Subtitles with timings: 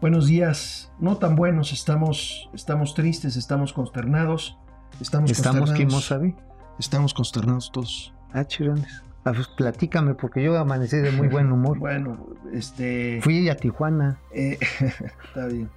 [0.00, 4.56] Buenos días, no tan buenos, estamos, estamos tristes, estamos consternados.
[4.98, 6.34] Estamos, ¿Estamos consternados.
[6.78, 8.14] Estamos consternados todos.
[8.32, 9.02] Ah, chirones.
[9.24, 11.78] Ah, pues platícame, porque yo amanecí de muy buen humor.
[11.80, 13.20] Bueno, este.
[13.20, 14.18] Fui a Tijuana.
[14.32, 14.58] eh,
[15.24, 15.68] está bien.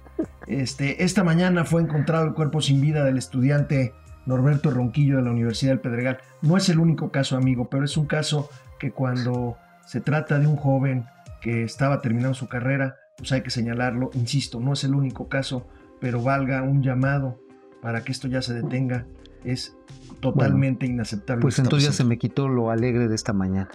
[0.46, 3.92] Este, esta mañana fue encontrado el cuerpo sin vida del estudiante
[4.24, 6.18] Norberto Ronquillo de la Universidad del Pedregal.
[6.40, 8.48] No es el único caso, amigo, pero es un caso
[8.78, 11.04] que cuando se trata de un joven
[11.42, 14.10] que estaba terminando su carrera, pues hay que señalarlo.
[14.14, 15.66] Insisto, no es el único caso,
[16.00, 17.40] pero valga un llamado
[17.80, 19.06] para que esto ya se detenga.
[19.44, 19.76] Es
[20.20, 21.42] totalmente inaceptable.
[21.42, 23.68] Pues entonces ya se me quitó lo alegre de esta mañana.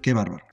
[0.00, 0.44] Qué bárbaro.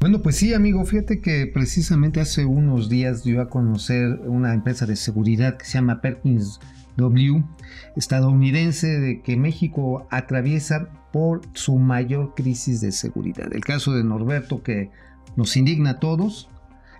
[0.00, 4.84] Bueno, pues sí, amigo, fíjate que precisamente hace unos días dio a conocer una empresa
[4.84, 6.60] de seguridad que se llama Perkins
[6.96, 7.44] W,
[7.96, 13.52] estadounidense, de que México atraviesa por su mayor crisis de seguridad.
[13.52, 14.90] El caso de Norberto, que
[15.36, 16.48] nos indigna a todos,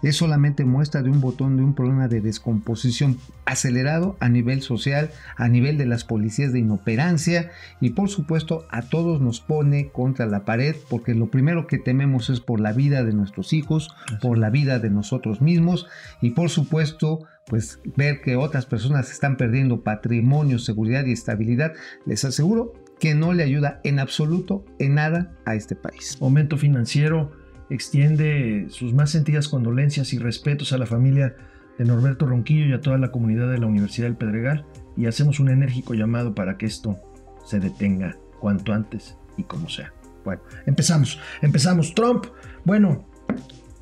[0.08, 5.10] es solamente muestra de un botón de un problema de descomposición acelerado a nivel social,
[5.36, 10.26] a nivel de las policías de inoperancia y por supuesto a todos nos pone contra
[10.26, 14.36] la pared porque lo primero que tememos es por la vida de nuestros hijos, por
[14.36, 15.86] la vida de nosotros mismos
[16.20, 21.72] y por supuesto pues ver que otras personas están perdiendo patrimonio, seguridad y estabilidad,
[22.06, 26.18] les aseguro que no le ayuda en absoluto en nada a este país.
[26.20, 27.32] Momento Financiero
[27.70, 31.36] extiende sus más sentidas condolencias y respetos a la familia
[31.78, 34.64] de Norberto Ronquillo y a toda la comunidad de la Universidad del Pedregal
[34.96, 36.96] y hacemos un enérgico llamado para que esto
[37.44, 39.92] se detenga cuanto antes y como sea.
[40.24, 41.94] Bueno, empezamos, empezamos.
[41.94, 42.26] Trump,
[42.64, 43.04] bueno,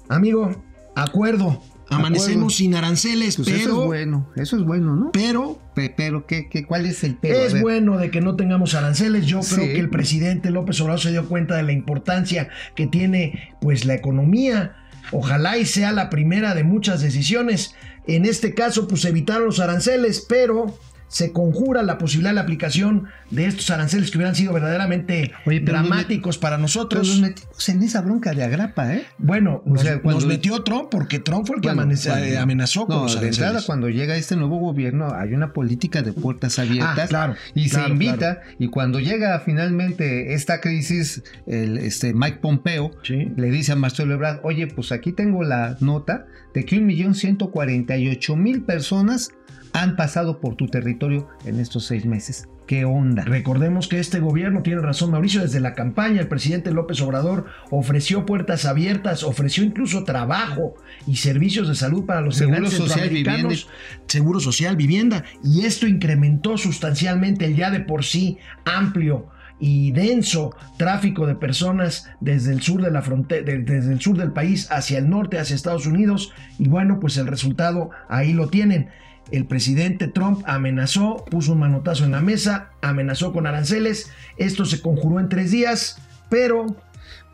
[0.09, 0.51] amigo,
[0.97, 1.63] acuerdo.
[1.91, 5.11] Amanecemos sin aranceles, Pues pero, eso es bueno, eso es bueno, ¿no?
[5.13, 7.39] pero Pe- Pero, ¿qué, qué, cuál es el pero?
[7.39, 9.27] Es bueno de que no tengamos aranceles.
[9.27, 13.55] Yo creo que el presidente López Obrador se dio cuenta de la importancia que tiene
[13.61, 14.77] pues la economía.
[15.13, 17.75] Ojalá y sea la primera de muchas decisiones.
[18.07, 20.77] En este caso, pues evitaron los aranceles, pero
[21.13, 25.61] se conjura la posibilidad de la aplicación de estos aranceles que hubieran sido verdaderamente Oye,
[25.61, 27.07] pero dramáticos para Pero nosotros.
[27.07, 29.05] nos metimos en esa bronca de agrapa, ¿eh?
[29.19, 32.11] bueno, O nos, sea, cuando- nos metió Trump porque Trump fue el que Bueno, amanece-
[32.33, 33.39] eh, amenazó con No, los de aranceles.
[33.47, 36.99] entrada, cuando llega este nuevo gobierno, hay una política de puertas abiertas.
[36.99, 38.41] Ah, claro, Y claro, se invita, claro.
[38.59, 43.33] y cuando llega finalmente esta crisis, el, este Mike Pompeo Sí.
[43.37, 46.25] le dice a Marcelo Ebrard, oye, pues aquí tengo la nota
[46.55, 49.31] de que 1.148.000 personas
[49.73, 52.49] han pasado por tu territorio en estos seis meses.
[52.67, 53.25] ¿Qué onda?
[53.25, 58.25] Recordemos que este gobierno tiene razón, Mauricio, desde la campaña el presidente López Obrador ofreció
[58.25, 60.75] puertas abiertas, ofreció incluso trabajo
[61.07, 63.69] y servicios de salud para los Seguro social, centroamericanos,
[64.07, 69.27] seguro social, vivienda, y esto incrementó sustancialmente el ya de por sí amplio
[69.59, 74.33] y denso tráfico de personas desde el sur de la frontera, desde el sur del
[74.33, 78.89] país hacia el norte, hacia Estados Unidos, y bueno, pues el resultado ahí lo tienen.
[79.33, 84.11] El presidente Trump amenazó, puso un manotazo en la mesa, amenazó con aranceles.
[84.37, 85.99] Esto se conjuró en tres días,
[86.29, 86.77] pero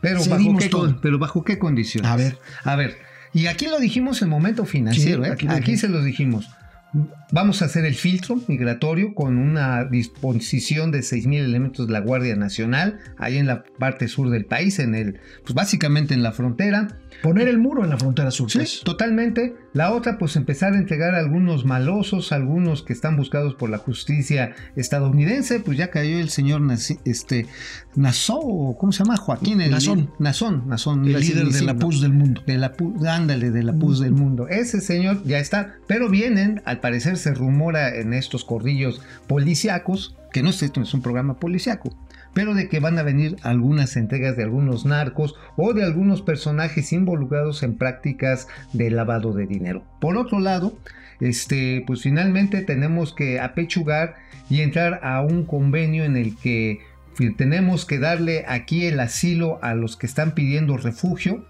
[0.01, 0.99] Pero bajo, qué, todo.
[1.01, 2.09] pero bajo qué condiciones.
[2.09, 2.37] A ver.
[2.63, 2.97] A ver.
[3.33, 5.33] Y aquí lo dijimos en momento financiero, Sí, ¿eh?
[5.33, 6.49] aquí aquí, se los dijimos.
[7.31, 12.35] Vamos a hacer el filtro migratorio con una disposición de 6.000 elementos de la Guardia
[12.35, 16.87] Nacional, ahí en la parte sur del país, en el, pues básicamente en la frontera.
[17.21, 18.49] poner el muro en la frontera sur.
[18.49, 18.81] Sí, pues.
[18.83, 19.53] totalmente.
[19.73, 23.77] La otra, pues empezar a entregar a algunos malosos, algunos que están buscados por la
[23.77, 25.59] justicia estadounidense.
[25.59, 26.61] Pues ya cayó el señor
[27.05, 27.45] este,
[27.95, 29.17] Nassau, ¿cómo se llama?
[29.17, 29.61] Joaquín.
[29.61, 30.09] El, Nazón.
[30.17, 31.05] Nazón, Nazón.
[31.05, 32.41] El líder de la PUS del mundo.
[32.47, 34.47] de la pu- ándale, de la pus del mundo.
[34.47, 40.43] Ese señor ya está, pero vienen, al parecer se rumora en estos corrillos policíacos, que
[40.43, 41.95] no es esto, es un programa policíaco,
[42.33, 46.91] pero de que van a venir algunas entregas de algunos narcos o de algunos personajes
[46.93, 49.83] involucrados en prácticas de lavado de dinero.
[49.99, 50.77] Por otro lado,
[51.19, 54.15] este, pues finalmente tenemos que apechugar
[54.49, 56.79] y entrar a un convenio en el que
[57.13, 61.45] fi- tenemos que darle aquí el asilo a los que están pidiendo refugio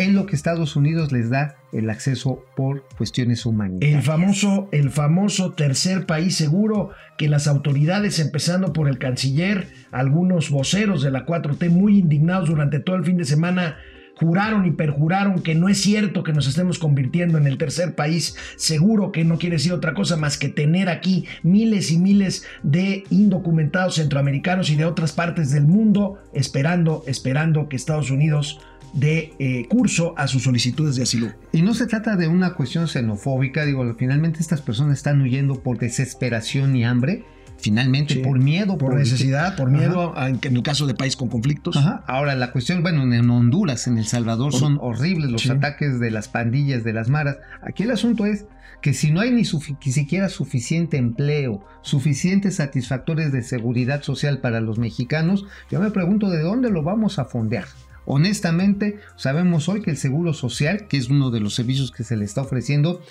[0.00, 4.04] en lo que Estados Unidos les da el acceso por cuestiones El humanitarias.
[4.04, 11.02] famoso, el famoso tercer país seguro que las autoridades, empezando por el canciller, algunos voceros
[11.02, 13.76] de la 4T muy indignados durante todo el fin de semana,
[14.20, 18.36] juraron y perjuraron que no es cierto que nos estemos convirtiendo en el tercer país
[18.56, 23.04] seguro, que no quiere decir otra cosa más que tener aquí miles y miles de
[23.08, 28.60] indocumentados centroamericanos y de otras partes del mundo esperando, esperando que Estados Unidos
[28.92, 31.32] dé eh, curso a sus solicitudes de asilo.
[31.52, 35.78] Y no se trata de una cuestión xenofóbica, digo, finalmente estas personas están huyendo por
[35.78, 37.24] desesperación y hambre.
[37.58, 38.78] finalmente por miedo.
[38.78, 41.78] Por, necesidad, por miedo, en el caso de país con conflictos.
[42.06, 46.28] Ahora, la cuestión, bueno, en Honduras, en El Salvador, son horribles los ataques de las
[46.28, 47.36] pandillas, de las maras.
[47.62, 48.46] Aquí el asunto es
[48.80, 54.78] que si no hay ni siquiera suficiente empleo, suficientes satisfactores de seguridad social para los
[54.78, 57.66] mexicanos, yo me pregunto de dónde lo vamos a fondear.
[58.12, 62.16] Honestamente, sabemos hoy que el Seguro Social, que es uno de los servicios que se
[62.16, 63.04] le está ofreciendo,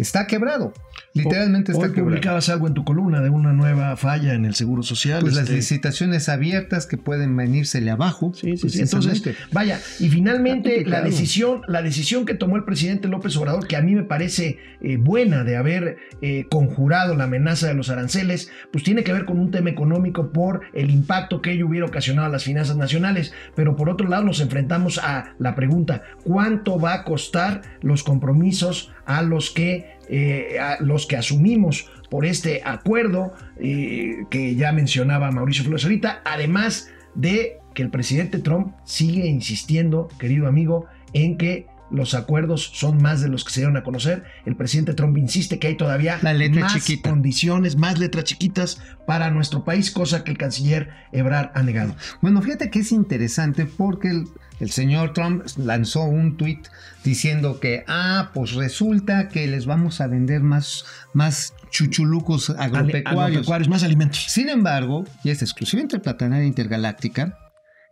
[0.00, 0.72] está quebrado.
[1.12, 2.06] Literalmente está quebrado.
[2.06, 5.20] publicabas algo en tu columna de una nueva falla en el Seguro Social.
[5.20, 8.32] Pues las este, licitaciones abiertas que pueden venírsele abajo.
[8.34, 8.80] Sí, sí, sí.
[8.80, 13.76] Entonces, vaya, y finalmente la decisión, la decisión que tomó el presidente López Obrador, que
[13.76, 18.50] a mí me parece eh, buena de haber eh, conjurado la amenaza de los aranceles,
[18.72, 22.28] pues tiene que ver con un tema económico por el impacto que ello hubiera ocasionado
[22.28, 23.32] a las finanzas nacionales.
[23.56, 28.92] Pero por otro lado nos enfrentamos a la pregunta, ¿cuánto va a costar los compromisos
[29.06, 35.64] a los que eh, los que asumimos por este acuerdo eh, que ya mencionaba Mauricio
[35.64, 42.14] Flores ahorita, además de que el presidente Trump sigue insistiendo, querido amigo, en que los
[42.14, 44.24] acuerdos son más de los que se dieron a conocer.
[44.46, 49.90] El presidente Trump insiste que hay todavía más condiciones, más letras chiquitas para nuestro país,
[49.90, 51.94] cosa que el canciller Ebrard ha negado.
[52.20, 54.24] Bueno, fíjate que es interesante porque el,
[54.60, 56.68] el señor Trump lanzó un tuit
[57.02, 60.84] diciendo que, ah, pues resulta que les vamos a vender más,
[61.14, 63.68] más chuchulucos agropecuarios.
[63.68, 64.26] más alimentos.
[64.28, 67.38] Sin embargo, y es exclusiva interplatanaria intergaláctica,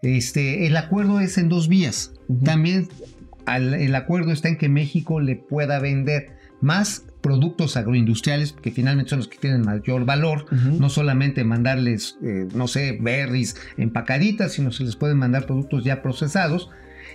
[0.03, 2.13] este, el acuerdo es en dos vías.
[2.45, 2.89] También
[3.47, 9.19] el acuerdo está en que México le pueda vender más productos agroindustriales que finalmente son
[9.19, 14.85] los que tienen mayor valor, no solamente mandarles, eh, no sé, berries empacaditas, sino se
[14.85, 16.71] les pueden mandar productos ya procesados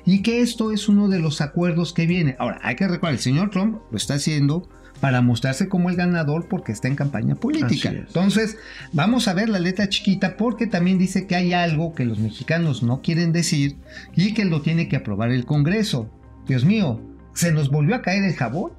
[0.05, 2.35] y que esto es uno de los acuerdos que viene.
[2.37, 4.69] Ahora, hay que recordar, el señor Trump lo está haciendo
[4.99, 7.89] para mostrarse como el ganador porque está en campaña política.
[7.89, 8.57] Entonces,
[8.91, 12.83] vamos a ver la letra chiquita porque también dice que hay algo que los mexicanos
[12.83, 13.77] no quieren decir
[14.15, 16.07] y que lo tiene que aprobar el Congreso.
[16.47, 17.01] Dios mío,
[17.33, 18.73] ¿se nos volvió a caer el jabón?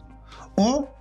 [0.55, 0.94] ¿O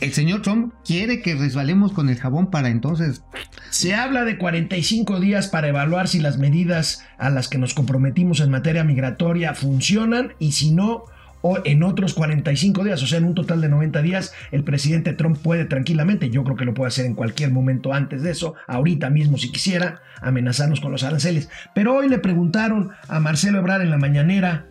[0.00, 3.22] el señor Trump quiere que resbalemos con el jabón para entonces...
[3.70, 8.40] Se habla de 45 días para evaluar si las medidas a las que nos comprometimos
[8.40, 11.04] en materia migratoria funcionan y si no,
[11.42, 15.12] o en otros 45 días, o sea, en un total de 90 días, el presidente
[15.12, 18.54] Trump puede tranquilamente, yo creo que lo puede hacer en cualquier momento antes de eso,
[18.66, 21.48] ahorita mismo si quisiera, amenazarnos con los aranceles.
[21.74, 24.66] Pero hoy le preguntaron a Marcelo Ebrard en la mañanera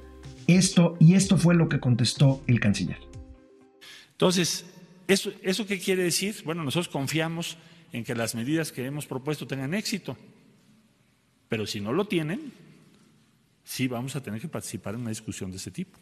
[0.47, 2.97] esto y esto fue lo que contestó el canciller.
[4.11, 4.65] Entonces,
[5.09, 6.43] ¿Eso, ¿Eso qué quiere decir?
[6.45, 7.57] Bueno, nosotros confiamos
[7.91, 10.15] en que las medidas que hemos propuesto tengan éxito,
[11.47, 12.53] pero si no lo tienen,
[13.63, 15.97] sí vamos a tener que participar en una discusión de ese tipo.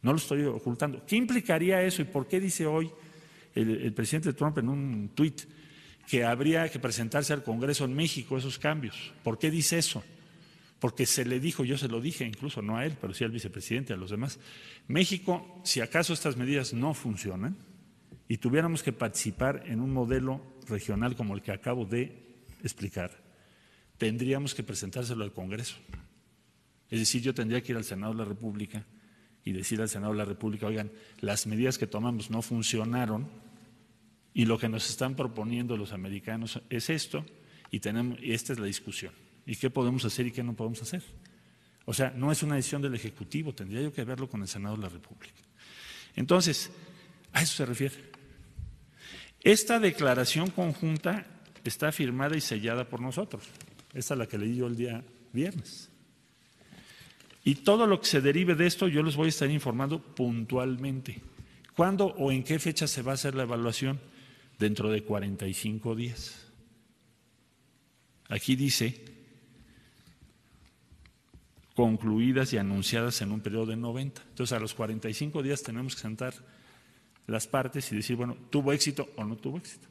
[0.00, 1.04] No lo estoy ocultando.
[1.04, 2.90] ¿Qué implicaría eso y por qué dice hoy
[3.54, 5.42] el, presidente Trump en un tuit
[6.08, 9.12] que habría que presentarse al Congreso en México esos cambios?
[9.24, 10.02] ¿Por qué dice eso?
[10.78, 13.30] Porque se le dijo, yo se lo dije incluso, no a él, pero sí al
[13.30, 14.38] vicepresidente, a los demás.
[14.88, 17.56] México, si acaso estas medidas no funcionan,
[18.28, 23.10] y tuviéramos que participar en un modelo regional como el que acabo de explicar,
[23.98, 25.76] tendríamos que presentárselo al Congreso.
[26.90, 28.84] Es decir, yo tendría que ir al Senado de la República
[29.44, 30.90] y decir al Senado de la República, oigan,
[31.20, 33.28] las medidas que tomamos no funcionaron
[34.34, 37.24] y lo que nos están proponiendo los americanos es esto
[37.70, 39.12] y, tenemos, y esta es la discusión.
[39.46, 41.02] ¿Y qué podemos hacer y qué no podemos hacer?
[41.84, 44.76] O sea, no es una decisión del Ejecutivo, tendría yo que verlo con el Senado
[44.76, 45.40] de la República.
[46.16, 46.70] Entonces,
[47.32, 48.15] a eso se refiere.
[49.46, 51.24] Esta declaración conjunta
[51.62, 53.44] está firmada y sellada por nosotros.
[53.94, 55.88] Esta es la que leí yo el día viernes.
[57.44, 61.22] Y todo lo que se derive de esto yo les voy a estar informando puntualmente.
[61.76, 64.00] ¿Cuándo o en qué fecha se va a hacer la evaluación?
[64.58, 66.48] Dentro de 45 días.
[68.28, 69.00] Aquí dice
[71.76, 74.22] concluidas y anunciadas en un periodo de 90.
[74.28, 76.34] Entonces a los 45 días tenemos que sentar
[77.26, 79.88] las partes y decir, bueno, ¿tuvo éxito o no tuvo éxito?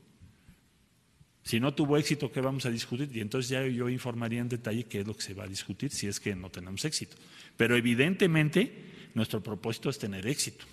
[1.43, 3.09] Si no tuvo éxito, ¿qué vamos a discutir?
[3.13, 5.91] Y entonces ya yo informaría en detalle qué es lo que se va a discutir
[5.91, 7.17] si es que no tenemos éxito.
[7.55, 10.65] Pero evidentemente nuestro propósito es tener éxito.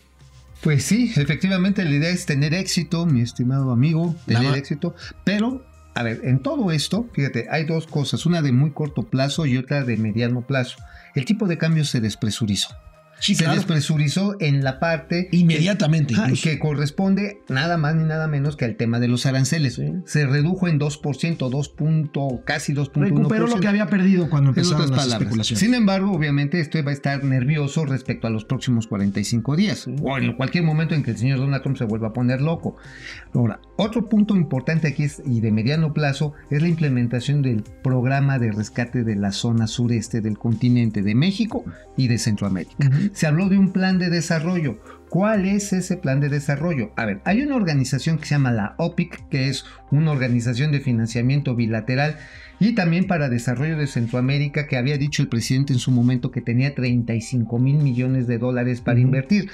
[0.63, 6.03] Pues sí, efectivamente la idea es tener éxito, mi estimado amigo, tener éxito, pero a
[6.03, 9.85] ver, en todo esto, fíjate, hay dos cosas, una de muy corto plazo y otra
[9.85, 10.79] de mediano plazo.
[11.15, 12.75] El tipo de cambio se despresurizó.
[13.23, 18.65] Se despresurizó en la parte inmediatamente que, que, corresponde nada más ni nada menos que
[18.65, 19.81] al tema de los aranceles.
[20.05, 21.75] Se redujo en 2%, 2.
[22.45, 23.01] casi 2.1%.
[23.01, 25.61] Recuperó lo que había perdido cuando empezaron las especulaciones.
[25.61, 30.19] Sin embargo, obviamente esto va a estar nervioso respecto a los próximos 45 días o
[30.19, 32.77] en cualquier momento en que el señor Donald Trump se vuelva a poner loco.
[33.35, 38.39] Ahora, otro punto importante aquí es, y de mediano plazo es la implementación del programa
[38.39, 41.65] de rescate de la zona sureste del continente de México
[41.97, 42.91] y de Centroamérica.
[43.13, 44.79] Se habló de un plan de desarrollo.
[45.09, 46.93] ¿Cuál es ese plan de desarrollo?
[46.97, 50.81] A ver, hay una organización que se llama la OPIC, que es una organización de
[50.81, 52.17] financiamiento bilateral
[52.59, 56.41] y también para desarrollo de Centroamérica, que había dicho el presidente en su momento que
[56.41, 59.51] tenía 35 mil millones de dólares para invertir.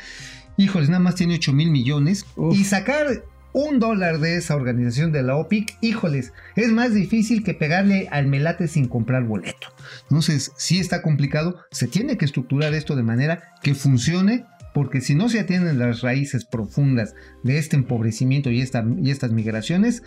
[0.56, 2.24] Híjoles, nada más tiene 8 mil millones.
[2.52, 3.24] Y sacar
[3.58, 8.28] un dólar de esa organización de la OPIC, híjoles, es más difícil que pegarle al
[8.28, 9.66] melate sin comprar boleto.
[10.04, 15.16] Entonces, si está complicado, se tiene que estructurar esto de manera que funcione porque si
[15.16, 20.04] no se atienden las raíces profundas de este empobrecimiento y, y estas migraciones,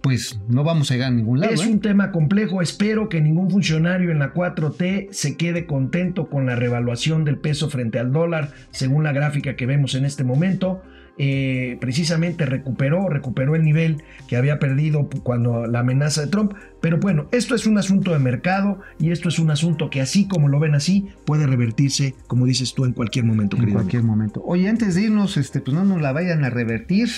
[0.00, 1.52] pues no vamos a llegar a ningún lado.
[1.52, 1.68] Es ¿eh?
[1.68, 6.54] un tema complejo, espero que ningún funcionario en la 4T se quede contento con la
[6.54, 10.84] revaluación del peso frente al dólar, según la gráfica que vemos en este momento.
[11.18, 16.54] Eh, precisamente recuperó, recuperó el nivel que había perdido cuando la amenaza de Trump.
[16.80, 20.26] Pero bueno, esto es un asunto de mercado y esto es un asunto que así
[20.26, 23.56] como lo ven así, puede revertirse, como dices tú, en cualquier momento.
[23.56, 24.42] En cualquier momento.
[24.44, 27.10] Oye, antes de irnos, este, pues no nos la vayan a revertir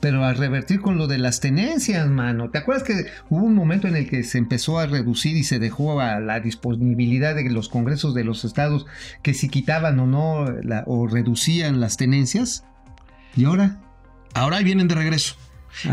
[0.00, 2.50] pero a revertir con lo de las tenencias, mano.
[2.50, 5.58] ¿Te acuerdas que hubo un momento en el que se empezó a reducir y se
[5.58, 8.86] dejó a la disponibilidad de los congresos de los estados
[9.22, 10.46] que si quitaban o no
[10.86, 12.64] o reducían las tenencias?
[13.38, 13.76] ¿Y ahora?
[14.34, 15.36] Ahora vienen de regreso.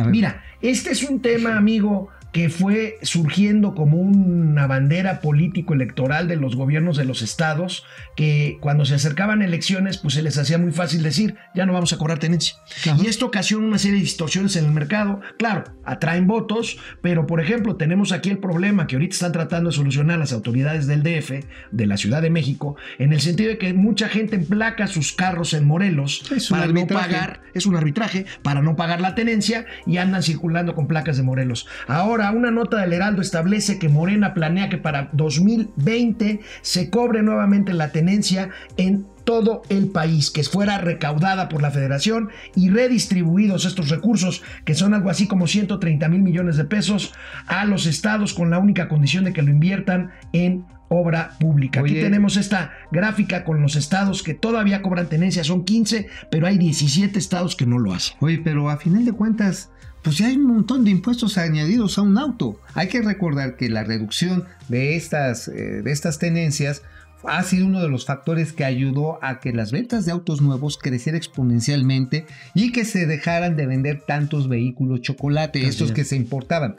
[0.07, 6.57] Mira, este es un tema, amigo, que fue surgiendo como una bandera político-electoral de los
[6.57, 7.85] gobiernos de los estados,
[8.17, 11.93] que cuando se acercaban elecciones, pues se les hacía muy fácil decir, ya no vamos
[11.93, 12.57] a cobrar tenencia.
[13.01, 15.21] Y esto ocasiona una serie de distorsiones en el mercado.
[15.37, 19.75] Claro, atraen votos, pero por ejemplo, tenemos aquí el problema que ahorita están tratando de
[19.77, 23.73] solucionar las autoridades del DF, de la Ciudad de México, en el sentido de que
[23.73, 28.75] mucha gente emplaca sus carros en Morelos para no pagar, es un arbitraje, para no
[28.75, 31.65] pagar la tenencia y andan circulando con placas de Morelos.
[31.87, 37.73] Ahora, una nota del Heraldo establece que Morena planea que para 2020 se cobre nuevamente
[37.73, 43.89] la tenencia en todo el país, que fuera recaudada por la federación y redistribuidos estos
[43.89, 47.13] recursos, que son algo así como 130 mil millones de pesos,
[47.47, 51.79] a los estados con la única condición de que lo inviertan en obra pública.
[51.79, 56.57] Aquí tenemos esta gráfica con los estados que todavía cobran tenencia, son 15, pero hay
[56.57, 58.15] 17 estados que no lo hacen.
[58.19, 59.71] Oye, pero a final de cuentas,
[60.05, 62.61] pues ya hay un montón de impuestos añadidos a un auto.
[62.75, 66.83] Hay que recordar que la reducción de estas, eh, de estas tenencias
[67.23, 70.77] ha sido uno de los factores que ayudó a que las ventas de autos nuevos
[70.77, 76.75] crecieran exponencialmente y que se dejaran de vender tantos vehículos chocolate, estos que se importaban.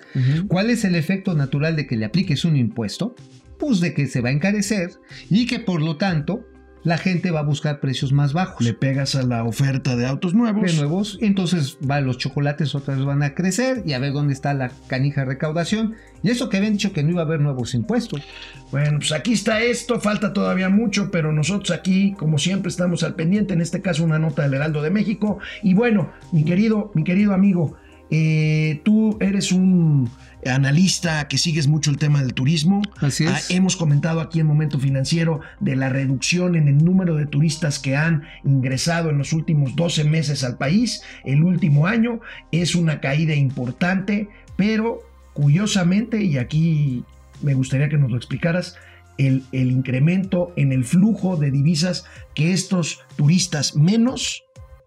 [0.47, 3.17] ¿Cuál es el efecto natural de que le apliques un impuesto?
[3.59, 4.93] Pues de que se va a encarecer
[5.31, 6.47] y que por lo tanto
[6.87, 8.65] la gente va a buscar precios más bajos.
[8.65, 10.71] Le pegas a la oferta de autos nuevos.
[10.71, 14.33] De nuevos, entonces va, los chocolates otra vez van a crecer y a ver dónde
[14.33, 15.97] está la canija recaudación.
[16.23, 18.23] Y eso que habían dicho que no iba a haber nuevos impuestos.
[18.71, 23.17] Bueno, pues aquí está esto, falta todavía mucho, pero nosotros aquí, como siempre, estamos al
[23.17, 25.41] pendiente, en este caso una nota del Heraldo de México.
[25.65, 27.77] Y bueno, mi querido, mi querido amigo,
[28.13, 30.09] eh, tú eres un
[30.49, 32.83] analista que sigues mucho el tema del turismo.
[33.01, 33.31] Así es.
[33.31, 37.79] Ah, hemos comentado aquí en Momento Financiero de la reducción en el número de turistas
[37.79, 41.03] que han ingresado en los últimos 12 meses al país.
[41.25, 42.21] El último año
[42.53, 45.01] es una caída importante, pero
[45.33, 47.05] curiosamente, y aquí
[47.43, 48.77] me gustaría que nos lo explicaras,
[49.19, 54.45] el, el incremento en el flujo de divisas que estos turistas menos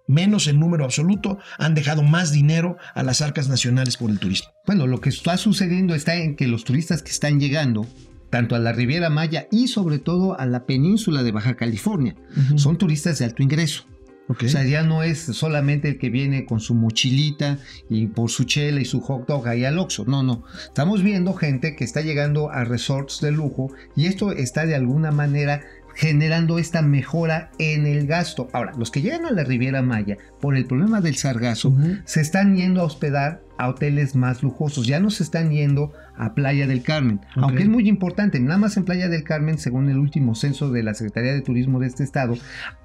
[0.09, 4.49] menos en número absoluto, han dejado más dinero a las arcas nacionales por el turismo.
[4.65, 7.87] Bueno, lo que está sucediendo está en que los turistas que están llegando,
[8.29, 12.15] tanto a la Riviera Maya y sobre todo a la península de Baja California,
[12.55, 13.85] son turistas de alto ingreso.
[14.29, 17.57] O sea, ya no es solamente el que viene con su mochilita
[17.89, 20.05] y por su chela y su hot dog ahí al Oxxo.
[20.05, 20.43] No, no.
[20.63, 25.09] Estamos viendo gente que está llegando a resorts de lujo y esto está de alguna
[25.09, 25.63] manera
[25.99, 28.47] generando esta mejora en el gasto.
[28.53, 31.75] Ahora, los que llegan a la Riviera Maya por el problema del sargazo
[32.05, 36.33] se están yendo a hospedar a hoteles más lujosos, ya no se están yendo a
[36.35, 39.97] Playa del Carmen, aunque es muy importante, nada más en Playa del Carmen, según el
[39.97, 42.35] último censo de la Secretaría de Turismo de este estado,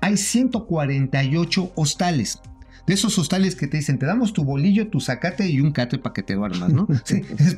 [0.01, 2.43] hay 148 hostales.
[2.87, 5.99] De esos hostales que te dicen, te damos tu bolillo, tu zacate y un cate
[5.99, 6.87] para que te duermas, ¿no?
[7.05, 7.57] sí, es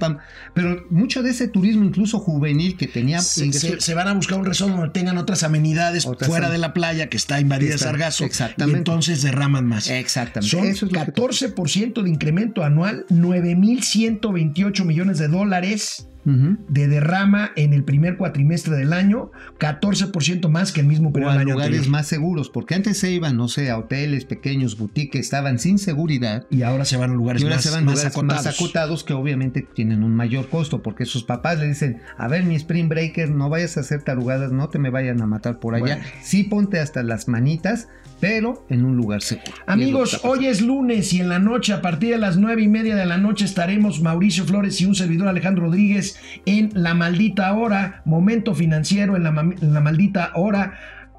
[0.54, 3.20] Pero mucho de ese turismo, incluso juvenil, que tenía...
[3.20, 7.08] Se, se, van a buscar un resort donde tengan otras amenidades fuera de la playa
[7.08, 8.24] que está invadida de sargazo.
[8.24, 8.76] Exactamente.
[8.76, 9.88] Y entonces derraman más.
[9.90, 10.74] Exactamente.
[10.74, 18.76] Son 14% de incremento anual, 9.128 millones de dólares de derrama en el primer cuatrimestre
[18.76, 19.30] del año,
[19.60, 23.36] 14% más que el mismo periodo del año lugares más seguros, porque antes se iban,
[23.36, 26.44] no sé, a hoteles pequeños, boutiques, estaban sin seguridad.
[26.50, 28.44] Y ahora se van a lugares, más, se van más, acotados.
[28.44, 29.04] más, acotados.
[29.04, 32.88] que obviamente tienen un mayor costo, porque sus papás le dicen, a ver mi Spring
[32.88, 36.00] Breaker, no vayas a hacer tarugadas, no te me vayan a matar por allá.
[36.22, 37.88] Sí ponte hasta las manitas,
[38.20, 39.52] pero en un lugar seguro.
[39.66, 42.96] Amigos, hoy es lunes y en la noche, a partir de las nueve y media
[42.96, 48.02] de la noche, estaremos Mauricio Flores y un servidor Alejandro Rodríguez en La Maldita Hora,
[48.04, 50.74] momento financiero en la, Maldita Hora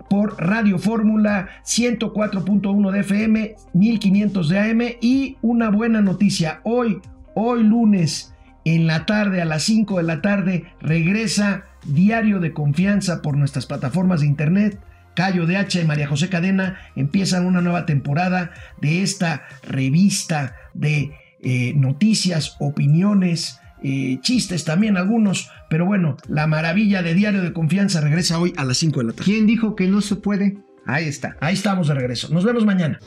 [0.09, 6.99] por Radio Fórmula 104.1 de FM, 1500 de AM y una buena noticia, hoy,
[7.35, 13.21] hoy lunes en la tarde a las 5 de la tarde regresa Diario de Confianza
[13.21, 14.79] por nuestras plataformas de internet
[15.17, 21.11] Cayo de H y María José Cadena empiezan una nueva temporada de esta revista de
[21.41, 27.99] eh, noticias, opiniones, eh, chistes también algunos, pero bueno, la maravilla de Diario de Confianza
[27.99, 29.25] regresa hoy a las 5 de la tarde.
[29.25, 30.59] ¿Quién dijo que no se puede?
[30.85, 31.35] Ahí está.
[31.39, 32.29] Ahí estamos de regreso.
[32.31, 32.99] Nos vemos mañana.